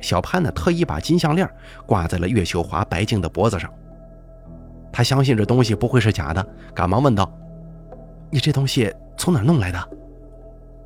[0.00, 1.48] 小潘呢，特意把金项链
[1.84, 3.72] 挂在了岳秀华白净的脖子上。
[4.92, 7.30] 他相信这东西不会是假的，赶忙问道
[8.30, 9.88] ：“你这东西从哪弄来的？”“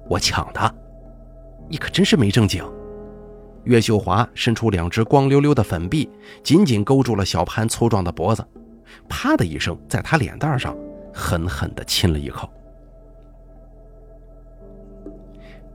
[0.09, 0.75] 我抢的。
[1.69, 2.65] ”“你可真是没正经。”
[3.65, 6.11] 岳秀华伸出两只光溜溜的粉臂，
[6.43, 8.45] 紧紧勾住了小潘粗壮的脖子，
[9.09, 10.77] 啪的一声，在他脸蛋上
[11.15, 12.51] 狠狠地亲了一口。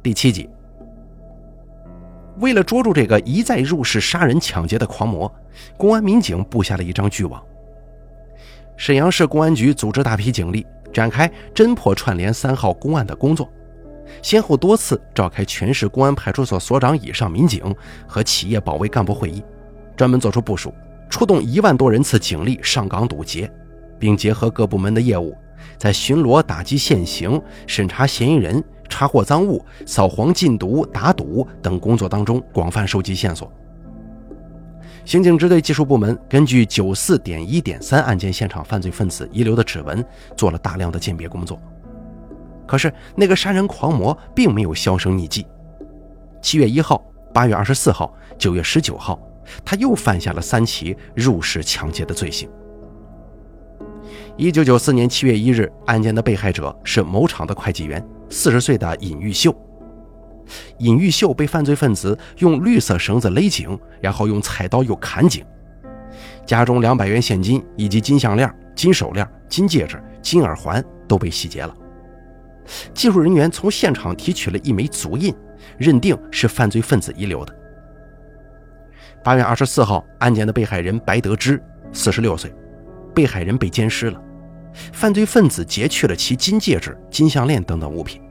[0.07, 0.49] 第七集，
[2.39, 5.29] 为了捉住这个一再入室杀人抢劫的狂魔，
[5.75, 7.43] 公安民警布下了一张巨网。
[8.77, 13.51] 沈阳市公安局组织大批警力，展开侦破串联三号公案的工作。
[14.21, 17.75] 先后多次召开全市公安派出所所长以上民警
[18.07, 19.43] 和企业保卫干部会议，
[19.97, 20.73] 专门作出部署，
[21.09, 23.51] 出动一万多人次警力上岗堵截，
[23.99, 25.35] 并结合各部门的业务，
[25.77, 33.51] 在巡逻、打击现行、审查嫌疑人、查获赃物、扫黄禁毒、打赌等工作当中广泛收集线索。
[35.05, 40.03] 刑警支队技术部门根据九四点一点三案件现场犯罪分子遗留的指纹，
[40.35, 41.57] 做了大量的鉴别工作。
[42.65, 45.47] 可是那个杀人狂魔并没有销声匿迹。
[46.41, 47.01] 七月一号、
[47.33, 49.17] 八月二十四号、九月十九号，
[49.63, 52.49] 他又犯下了三起入室抢劫的罪行。
[54.37, 59.51] 一九九四年七月一日，案件的被害者是某厂的会计员，四十岁的尹玉秀。
[60.77, 65.43] 尹玉秀被犯罪分子用绿色绳子勒颈，然后用菜刀又砍颈，
[66.45, 71.75] 家中两百元现金以及金项链、金手链、金戒指、金耳环都被洗劫了。
[72.93, 75.33] 技术人员从现场提取了一枚足印，
[75.79, 77.55] 认定是犯罪分子遗留的。
[79.23, 81.59] 八月二十四号，案件的被害人白德芝，
[81.91, 82.53] 四十六岁，
[83.15, 84.21] 被害人被奸尸了，
[84.93, 88.21] 犯罪分子劫去了其金戒指、金项链等等物品。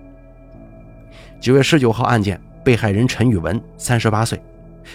[1.41, 4.43] 九月十九号，案件被害人陈宇文，三十八岁，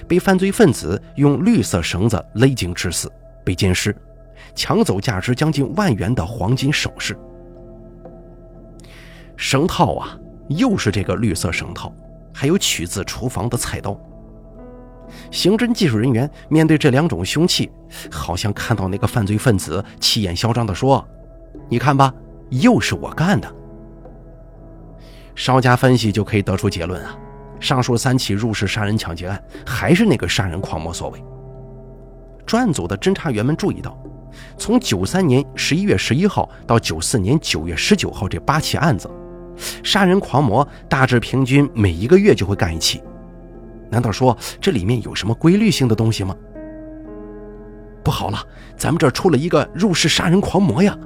[0.07, 3.11] 被犯罪分子用绿色绳子勒颈致死，
[3.43, 3.95] 被奸尸，
[4.55, 7.17] 抢走价值将近万元的黄金首饰。
[9.37, 10.17] 绳套啊，
[10.49, 11.93] 又是这个绿色绳套，
[12.33, 13.99] 还有取自厨房的菜刀。
[15.29, 17.69] 刑侦技术人员面对这两种凶器，
[18.09, 21.05] 好像看到那个犯罪分子气焰嚣张地说
[21.69, 22.13] ：“你看吧，
[22.49, 23.51] 又是我干的。”
[25.35, 27.17] 稍加分析就可以得出结论啊，
[27.59, 31.23] 上述三起入室杀人抢劫案还是那个杀人狂魔所为。
[32.45, 33.97] 专案组的侦查员们注意到，
[34.57, 39.09] 从九三年十一月十一号到九四年九月十九号这八起案子。
[39.83, 43.01] 杀人狂魔大致平均每一个月就会干一起，
[43.89, 46.35] 难道说这里面有什么规律性的东西吗？
[48.03, 48.39] 不好了，
[48.75, 50.97] 咱们这儿出了一个入室杀人狂魔呀！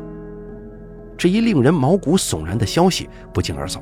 [1.17, 3.81] 这一令人毛骨悚然的消息不胫而走，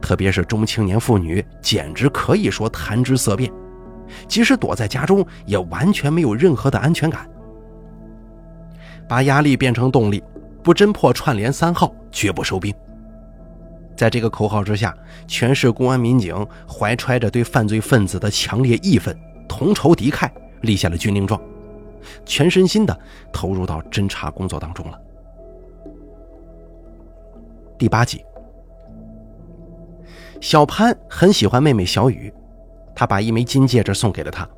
[0.00, 3.50] 特别是中青年妇女，简直可以说谈之色变，
[4.28, 7.28] 即使躲在家中，也完全没有任何的安全感。
[9.08, 10.22] 把压力变成动力，
[10.62, 12.74] 不侦破串联三号，绝不收兵。
[13.96, 14.94] 在这个口号之下，
[15.26, 16.34] 全市公安民警
[16.66, 19.16] 怀揣着对犯罪分子的强烈义愤、
[19.48, 20.30] 同仇敌忾，
[20.62, 21.40] 立下了军令状，
[22.24, 22.98] 全身心的
[23.32, 24.98] 投入到侦查工作当中了。
[27.82, 28.24] 第八集，
[30.40, 32.32] 小潘很喜欢妹妹小雨，
[32.94, 34.48] 他把一枚金戒指送给了她。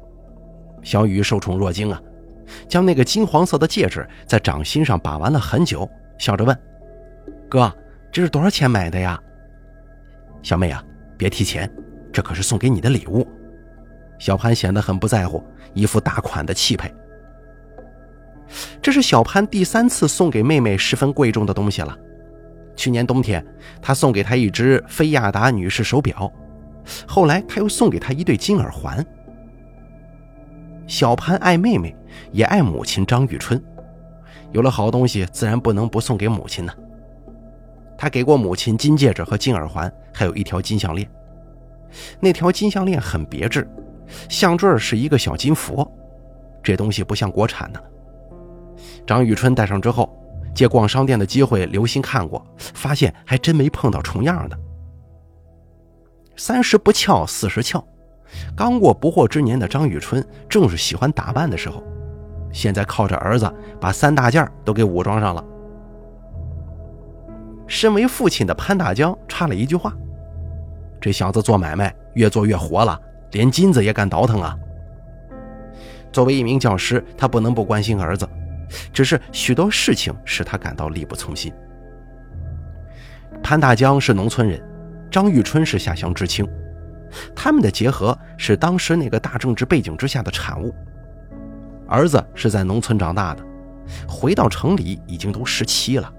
[0.82, 1.98] 小雨受宠若惊啊，
[2.68, 6.54] 将那个金黄色的戒指在掌心上把玩了很久，笑着问
[7.48, 7.74] ：“哥。”
[8.12, 9.18] 这是多少钱买的呀，
[10.42, 10.84] 小妹啊，
[11.16, 11.66] 别提钱，
[12.12, 13.26] 这可是送给你的礼物。
[14.18, 16.92] 小潘显得很不在乎，一副大款的气派。
[18.82, 21.98] 这是小潘第三次送给妹妹十分贵重的东西了。
[22.76, 23.44] 去年冬天，
[23.80, 26.30] 他送给她一只菲亚达女士手表，
[27.06, 29.04] 后来他又送给她一对金耳环。
[30.86, 31.96] 小潘爱妹妹，
[32.32, 33.62] 也爱母亲张玉春，
[34.52, 36.72] 有了好东西，自然不能不送给母亲呢。
[37.96, 41.08] 他给过母亲金戒指和金耳环，还有一条金项链。
[42.20, 43.66] 那条金项链很别致，
[44.28, 45.90] 项坠是一个小金佛。
[46.62, 47.82] 这东西不像国产的。
[49.06, 50.14] 张玉春戴上之后，
[50.54, 54.58] 借逛商店的机会留心看过，发现还真没碰到重样的。
[56.36, 57.84] 三十不俏，四十俏，
[58.56, 61.82] 刚过不惑之年的张雨春正是喜欢打扮的时候，
[62.52, 65.44] 现在靠着儿子把三大件都给武装上了。
[67.66, 69.92] 身为父亲的潘大江插了一句话
[71.00, 73.00] ：“这小子做买卖越做越活了，
[73.32, 74.56] 连金子也敢倒腾啊！
[76.12, 78.28] 作为一名教师，他不能不关心儿子，
[78.92, 81.52] 只是许多事情使他感到力不从心。
[83.42, 84.62] 潘大江是农村人，
[85.10, 86.48] 张玉春是下乡知青，
[87.34, 90.74] 他们的结合是当时那个大政治背景之下的产物。
[91.86, 93.44] 儿子是在农村长大的，
[94.08, 96.10] 回到城里已经都十七了。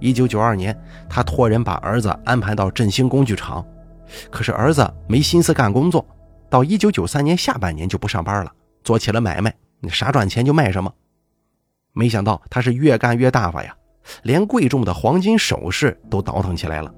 [0.00, 0.76] 一九九二年，
[1.08, 3.64] 他托人把儿子安排到振兴工具厂，
[4.30, 6.04] 可是儿子没心思干工作，
[6.50, 9.54] 到一九九三年下半年就不上班了，做起了买卖，
[9.88, 10.92] 啥赚钱就卖什么。
[11.98, 13.76] 没想到他是越干越大发呀，
[14.22, 16.94] 连贵重的黄金首饰都倒腾起来了。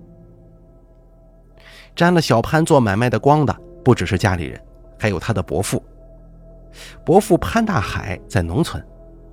[1.97, 4.61] 沾了小潘做买卖的光的不只是家里人，
[4.99, 5.83] 还有他的伯父。
[7.03, 8.85] 伯父潘大海在农村，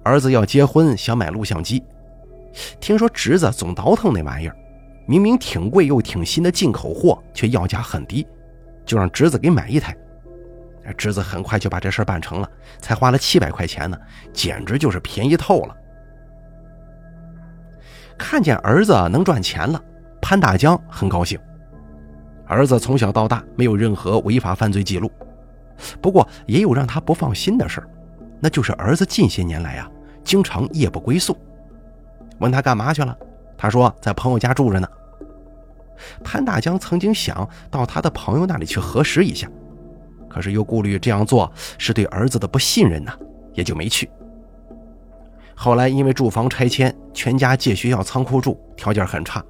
[0.03, 1.83] 儿子要结婚，想买录像机。
[2.79, 4.55] 听说侄子总倒腾那玩意儿，
[5.05, 8.25] 明明挺贵又挺新的进口货，却要价很低，
[8.85, 9.93] 就让侄子给买一台。
[10.93, 13.97] 侄子很快就把这事办成了，才花了七百块钱呢，
[14.33, 15.75] 简直就是便宜透了。
[18.17, 19.79] 看见儿子能赚钱了，
[20.21, 21.39] 潘大江很高兴。
[22.45, 25.11] 儿子从小到大没有任何违法犯罪记录，
[26.01, 27.87] 不过也有让他不放心的事儿，
[28.39, 29.89] 那就是儿子近些年来呀，
[30.23, 31.37] 经常夜不归宿。
[32.39, 33.15] 问他干嘛去了？
[33.57, 34.87] 他说在朋友家住着呢。
[36.23, 39.49] 潘大江曾经想到他的朋友那里去核实一下，
[40.29, 43.11] 可是又顾虑这样做是对儿子的不信任呐，
[43.53, 44.09] 也就没去。
[45.55, 49.43] 后来因为住房拆迁，全家借学校仓库住，条件很差，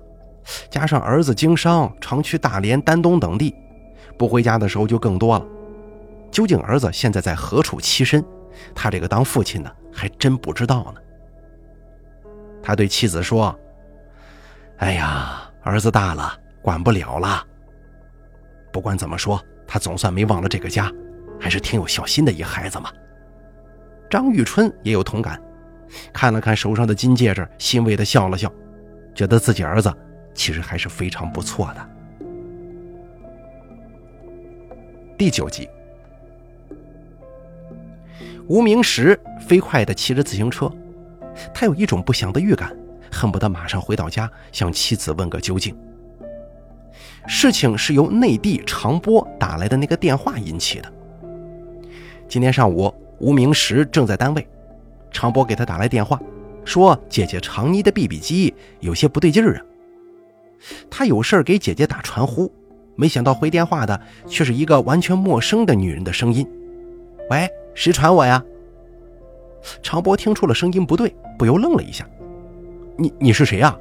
[0.69, 3.53] 加上儿子经商，常去大连、丹东等地，
[4.17, 5.45] 不回家的时候就更多了。
[6.31, 8.23] 究竟儿子现在在何处栖身，
[8.73, 11.01] 他这个当父亲的还真不知道呢。
[12.63, 13.57] 他对妻子说
[14.79, 17.43] ：“哎呀，儿子大了，管不了了。
[18.71, 20.91] 不管怎么说，他总算没忘了这个家，
[21.39, 22.91] 还是挺有孝心的一孩子嘛。”
[24.09, 25.37] 张玉春也有同感，
[26.13, 28.49] 看了看手上的金戒指，欣慰的笑了笑，
[29.13, 29.93] 觉得自己儿子
[30.33, 31.89] 其实还是非常不错的。
[35.17, 35.67] 第九集，
[38.47, 40.71] 无名石飞快的骑着自行车。
[41.53, 42.75] 他有一种不祥的预感，
[43.11, 45.75] 恨不得马上回到家向妻子问个究竟。
[47.27, 50.91] 事情是由内地长波打来的那个电话引起的。
[52.27, 54.47] 今天上午，吴明石正在单位，
[55.11, 56.19] 长波给他打来电话，
[56.63, 59.61] 说姐姐长妮的 BB 机有些不对劲儿啊。
[60.89, 62.51] 他有事给姐姐打传呼，
[62.95, 66.47] 没想到回电话的却是一个完全陌生的女人的声音
[67.29, 68.43] ：“喂，谁传我呀？”
[69.83, 72.07] 长波听出了声音不对，不由愣了一下
[72.97, 73.77] ：“你你是谁呀？”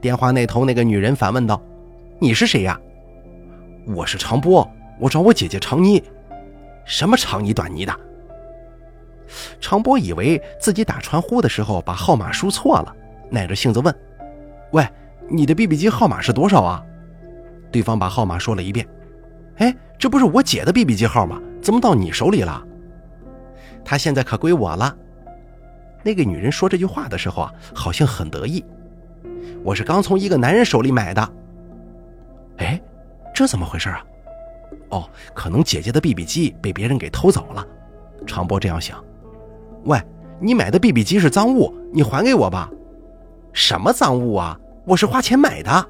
[0.00, 1.60] 电话那头那个女人反问道
[2.20, 2.78] ：“你是谁呀
[3.94, 6.02] ？”“我是长波，我找我姐姐长妮。
[6.84, 7.94] ”“什么长妮短妮的？”
[9.60, 12.96] 长波以为自己打传呼的时候把号码输错了，
[13.30, 13.94] 耐着性子问
[14.72, 14.86] ：“喂，
[15.28, 16.82] 你的 BB 机号码是多少啊？”
[17.70, 18.86] 对方把号码说了一遍。
[19.58, 21.40] “哎，这不是我姐的 BB 机号吗？
[21.60, 22.64] 怎么到你手里了？”
[23.84, 24.96] 他现在可归我了。
[26.02, 28.64] 那个女人说这句话的时候啊，好像很得意。
[29.62, 31.32] 我是刚从一个男人手里买的。
[32.58, 32.80] 哎，
[33.34, 34.04] 这怎么回事啊？
[34.90, 37.66] 哦，可能姐姐的 BB 机被别人给偷走了。
[38.26, 39.02] 长波这样想。
[39.84, 40.00] 喂，
[40.40, 42.70] 你买的 BB 机是赃物，你还给我吧。
[43.52, 44.58] 什么赃物啊？
[44.84, 45.88] 我是花钱买的。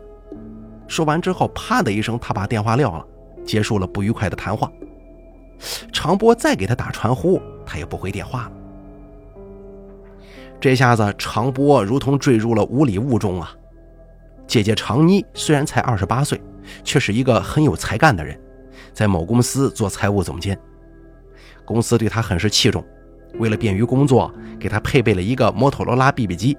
[0.87, 3.07] 说完之后，啪的一声，他把电话撂了，
[3.45, 4.71] 结束了不愉快的谈话。
[5.93, 7.41] 长波再给他打传呼。
[7.71, 8.53] 他也不回电话了。
[10.59, 13.55] 这下子，长波如同坠入了无里雾中啊！
[14.47, 16.41] 姐姐长妮虽然才二十八岁，
[16.85, 18.39] 却是一个很有才干的人，
[18.93, 20.59] 在某公司做财务总监。
[21.65, 22.85] 公司对他很是器重，
[23.35, 26.57] 为了便于工作，给他配备了一个摩托罗拉 BB 机。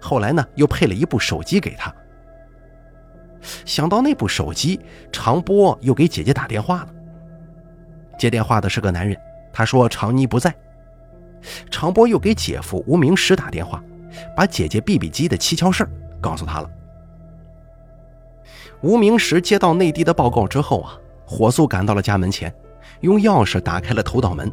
[0.00, 1.94] 后来呢，又配了一部手机给他。
[3.64, 4.80] 想到那部手机，
[5.12, 6.88] 长波又给姐姐打电话了。
[8.18, 9.16] 接电话的是个男人。
[9.52, 10.54] 他说：“长妮不在。”
[11.70, 13.82] 长波又给姐夫吴明石打电话，
[14.36, 15.88] 把姐姐 BB 机的蹊跷事
[16.20, 16.70] 告诉他了。
[18.82, 22.52] 吴明石接到内地的报告之后啊，火速赶到了家门前，
[23.00, 24.50] 用钥匙打开了头道门。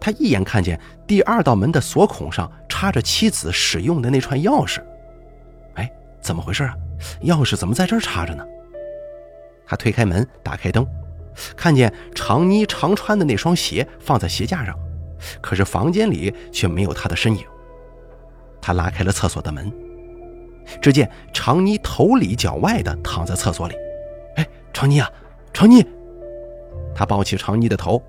[0.00, 4.80] 他一眼看见第二道门的锁孔上插着妻子使用的那串钥匙。
[5.74, 6.74] 哎，怎么回事啊？
[7.22, 8.44] 钥匙怎么在这儿插着呢？
[9.66, 10.86] 他推开门，打开灯。
[11.56, 14.78] 看见长妮常穿的那双鞋放在鞋架上，
[15.40, 17.44] 可是房间里却没有她的身影。
[18.62, 19.70] 他拉开了厕所的门，
[20.80, 23.74] 只见长妮头里脚外的躺在厕所里。
[24.36, 25.10] 哎，长妮啊，
[25.52, 25.84] 长妮！
[26.94, 28.02] 他抱起长妮的头，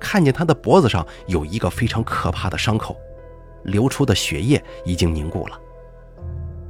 [0.00, 2.96] 看见她的脖子上有一个非常可怕的伤口，
[3.64, 5.58] 流出的血液已经凝固了。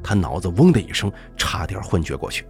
[0.02, 2.46] 他脑子嗡的一声，差点昏厥过去。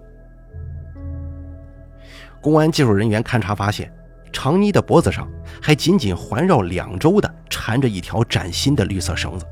[2.40, 3.93] 公安技术人员勘查发现，
[4.32, 5.28] 长妮的脖子上
[5.61, 9.47] 还紧紧环绕两周的缠着一条崭新的绿色绳子。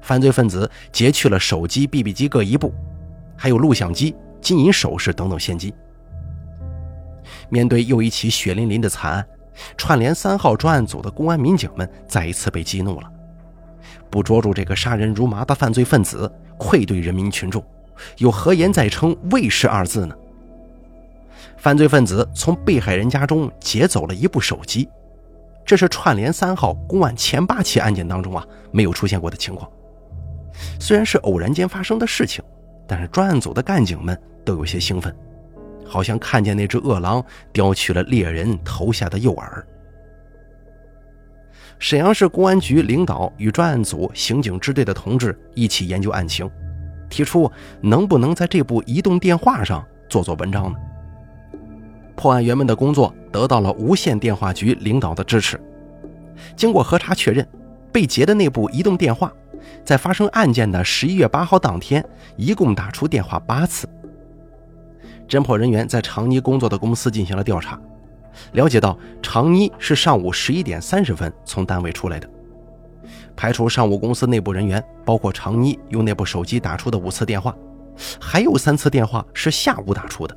[0.00, 2.72] 犯罪分子劫去了手机、BB 机各一部，
[3.36, 5.72] 还有录像机、金银首饰等等现金。
[7.48, 9.26] 面对又一起血淋淋的惨案，
[9.76, 13.10] 串联三号专案组的公安民警们再一次被激怒了。
[14.10, 17.64] 不捉住这个杀人如麻的犯罪分子，愧对人民群众，
[18.18, 20.16] 又何言再称卫士二字呢？
[21.56, 24.88] 犯罪分子从被害人家中劫走了一部手机，
[25.64, 29.70] 这是串联三号公案前八起案件当中啊没有出现过的情况。
[30.78, 32.44] 虽然是偶然间发生的事情，
[32.86, 35.14] 但是专案组的干警们都有些兴奋，
[35.86, 39.62] 好像看见那只饿狼叼去了猎人投下的诱饵。
[41.78, 46.50] 沈阳市公安局领导与专案组刑警支队的同志一起研究案情，
[47.08, 47.50] 提出
[47.80, 50.78] 能不能在这部移动电话上做做文章呢？
[52.14, 55.58] 破案员们的工作得到了无线电话局领导的支持。
[56.54, 57.48] 经过核查确认，
[57.90, 59.32] 被劫的那部移动电话，
[59.84, 62.04] 在发生案件的十一月八号当天，
[62.36, 63.88] 一共打出电话八次。
[65.28, 67.80] 侦破人员在长妮工作的公司进行了调查。
[68.52, 72.28] 了解到，常妮是上午十一点三十分从单位出来的。
[73.36, 77.54] 排除上午公司内部人员，包括常妮用那部手机打出的五次电话，
[78.20, 80.36] 还有三次电话是下午打出的，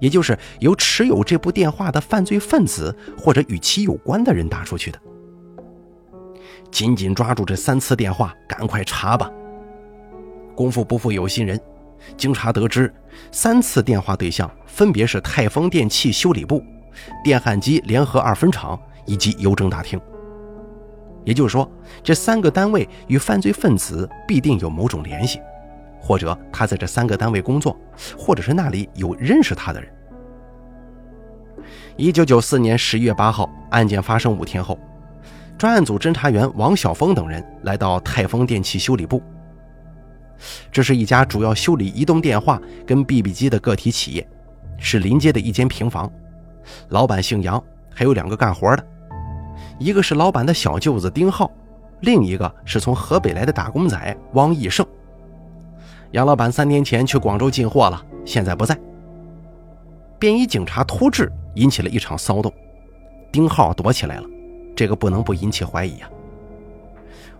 [0.00, 4.98] 也就是由持有这部电话的犯罪分子或者与其有关的人打出去的。
[6.74, 9.30] 紧紧抓住这三次电话，赶快查吧！
[10.56, 11.58] 功夫不负有心人，
[12.16, 12.92] 经查得知，
[13.30, 16.60] 三次电话对象分别是泰丰电器修理部。
[17.22, 20.00] 电焊机联合二分厂以及邮政大厅，
[21.24, 21.70] 也就是说，
[22.02, 25.40] 这三个单位与犯罪分子必定有某种联系，
[26.00, 27.78] 或者他在这三个单位工作，
[28.18, 29.88] 或者是那里有认识他的人。
[31.96, 34.76] 一九九四年十一月八号，案件发生五天后，
[35.56, 39.22] 专案组侦查员王晓峰等人来到泰丰电器修理部，
[40.72, 44.28] 这是一家主要修理移动电话跟 BB 机的个体企业，
[44.78, 46.10] 是临街的一间平房。
[46.88, 47.62] 老板姓杨，
[47.94, 48.84] 还有两个干活的，
[49.78, 51.50] 一个是老板的小舅子丁浩，
[52.00, 54.84] 另一个是从河北来的打工仔汪义胜。
[56.10, 58.76] 杨老板三年前去广州进货了，现在不在。
[60.18, 62.52] 便衣警察突至，引起了一场骚动。
[63.30, 64.26] 丁浩躲起来了，
[64.74, 66.08] 这个不能不引起怀疑呀。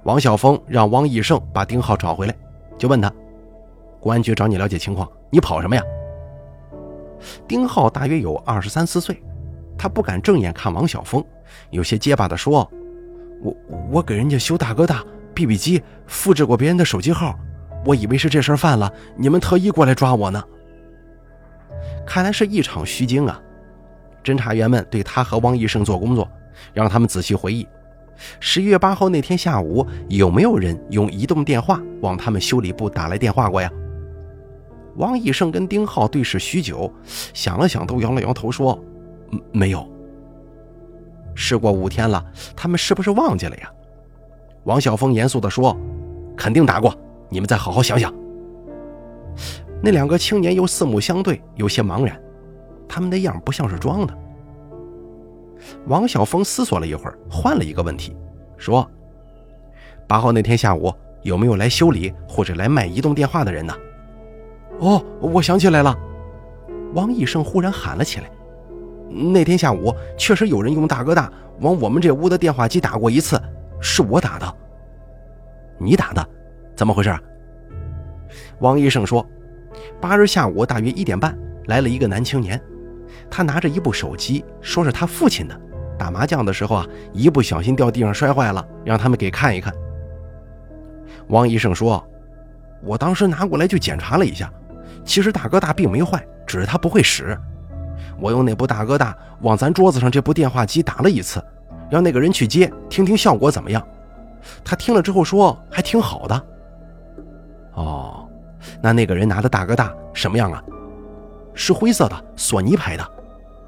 [0.04, 2.34] 王晓峰让汪义胜把丁浩找回来，
[2.76, 3.12] 就问他
[4.00, 5.82] ：“公安局找你了解情况，你跑什么呀？”
[7.48, 9.22] 丁浩大约有二十三四岁，
[9.78, 11.24] 他不敢正眼看王晓峰，
[11.70, 12.70] 有些结巴地说
[13.42, 13.56] ：“我
[13.90, 15.02] 我给人家修大哥大、
[15.34, 17.34] BB 机，复制过别人的手机号，
[17.86, 20.44] 我以为是这事犯了，你们特意过来抓我呢。”
[22.06, 23.40] 看来是一场虚惊啊！
[24.22, 26.30] 侦查员们对他和汪义胜做工作，
[26.72, 27.66] 让他们仔细回忆：
[28.40, 33.70] 十一月八号那天下午，有没有人用移动电话往他们修理部打来电话过呀？
[34.96, 36.92] 王义胜跟丁浩对视许久，
[37.32, 38.78] 想了想，都摇了摇头说
[39.50, 39.84] ：“没有。”
[41.34, 42.24] 事过五天了，
[42.54, 43.68] 他们是不是忘记了呀？
[44.62, 45.76] 王晓峰严肃地说
[46.36, 46.94] ：“肯定打过，
[47.28, 48.14] 你们再好好想想。”
[49.82, 52.16] 那两个青年又四目相对，有些茫然，
[52.88, 54.16] 他们的样不像是装的。
[55.86, 58.16] 王晓峰思索了一会儿，换了一个问题，
[58.56, 58.88] 说
[60.06, 60.92] ：“八号那天下午，
[61.22, 63.74] 有没有来修理或者来卖移动电话的人呢？”
[64.80, 65.96] 哦，我想起来了，
[66.94, 68.30] 王医生忽然喊了起来。
[69.08, 73.40] 那天下午确实有人用大哥大往我们这屋的电话机打过一次，
[73.80, 74.54] 是我打的。
[75.78, 76.28] 你打的？
[76.74, 77.16] 怎么回事？
[78.58, 79.24] 王医生说，
[80.00, 82.60] 八日下午大约一点半，来了一个男青年，
[83.36, 85.60] 他拿着一部手机，说是他父亲的，
[85.98, 89.74] 打麻将的时候啊，一不小心掉地上摔坏了，让他们给看一看。
[91.26, 92.06] 王医生说，
[92.80, 94.48] 我当时拿过来就检查了一下。
[95.04, 97.36] 其实大哥大并没坏，只是他不会使。
[98.20, 101.44] 我用那部大哥大往咱桌子上这部电话机打了一次，
[101.90, 103.84] 让那个人去接，听听效果怎么样。
[104.64, 106.46] 他听了之后说还挺好的。
[107.72, 108.28] 哦，
[108.80, 110.62] 那那个人拿的大哥大什么样啊？
[111.52, 113.13] 是灰色的，索尼牌的。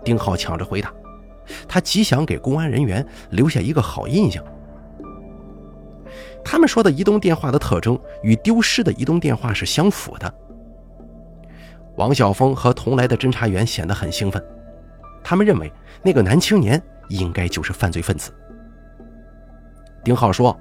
[0.07, 0.95] 丁浩抢着回答，
[1.67, 4.43] 他极想给公安人员留下一个好印象。
[6.45, 10.33] 他们说的移动电话的特征与丢失的移动电话是相符的。
[11.97, 14.41] 王晓峰和同来的侦查员显得很兴奋，
[15.25, 15.73] 他们认为
[16.05, 18.33] 那个男青年应该就是犯罪分子。
[20.05, 20.57] 丁浩说：“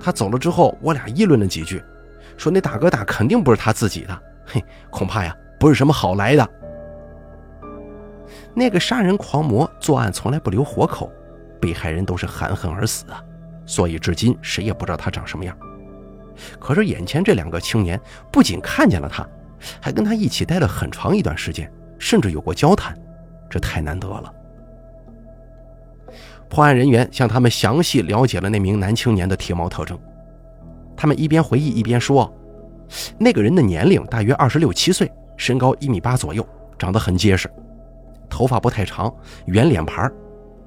[0.00, 1.84] 他走了之后，我俩议论了几句，
[2.38, 6.50] 说那大哥大肯定不是他自己的，嘿，恐怕呀不是什么好来的。
[8.54, 11.10] 那个杀人狂魔作案从来不留活口，
[11.60, 13.22] 被害人都是含恨而死啊，
[13.66, 15.56] 所以至今谁也不知道他长什么样。
[16.58, 18.00] 可是眼前这两个青年
[18.32, 19.26] 不仅看见了他，
[19.80, 22.96] 还跟他一起待了很长一段时间，甚至有过交谈，
[23.50, 24.32] 这太难得了。”
[26.48, 29.98] 破案人员向他们详细了解了那名男青年的体貌特征。
[30.96, 32.32] 他们一边回忆一边说
[33.18, 36.46] ：“那个人的年龄大约二十六七岁，身高一米八左右，
[36.78, 37.50] 长得很结实，
[38.34, 39.14] 头发不太长，
[39.46, 40.12] 圆脸盘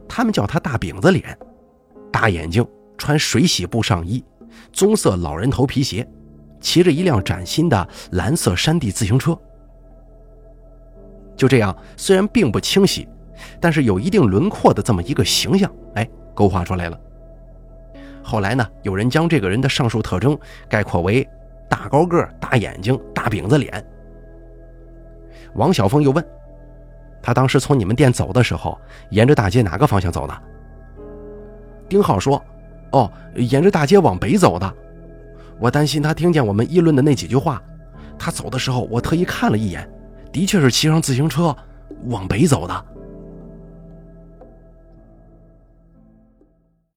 [0.07, 1.37] 他们叫他大饼子脸，
[2.09, 2.65] 大眼睛，
[2.97, 4.23] 穿水洗布上衣，
[4.71, 6.07] 棕色老人头皮鞋，
[6.61, 9.37] 骑着一辆崭新的蓝色山地自行车。
[11.35, 13.05] 就这样，虽然并不清晰。”
[13.61, 16.99] 但是有一定轮廓的这么一个形象，哎，勾画出来了。
[18.23, 20.35] 后来呢，有人将这个人的上述特征
[20.67, 21.27] 概括为
[21.69, 23.85] 大高个、大眼睛、大饼子脸。
[25.53, 26.25] 王小峰又问
[27.27, 30.33] ：“他当时从你们店走的时候，沿着大街哪个方向走的？”
[31.89, 32.41] 丁浩说
[32.93, 34.73] ：“哦，沿着大街往北走的。
[35.59, 37.61] 我担心他听见我们议论的那几句话，
[38.17, 39.85] 他走的时候，我特意看了一眼，
[40.31, 41.53] 的确是骑上自行车
[42.05, 42.85] 往北走的。”